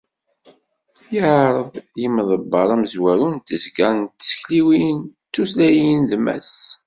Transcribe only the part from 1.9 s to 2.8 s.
yimḍebber